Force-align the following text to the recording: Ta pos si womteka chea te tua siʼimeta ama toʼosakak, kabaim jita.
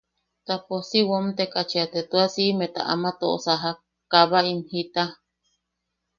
Ta 0.45 0.55
pos 0.65 0.83
si 0.89 0.99
womteka 1.09 1.59
chea 1.69 1.85
te 1.93 2.01
tua 2.09 2.25
siʼimeta 2.33 2.81
ama 2.93 3.09
toʼosakak, 3.19 3.77
kabaim 4.11 4.59
jita. 4.69 5.03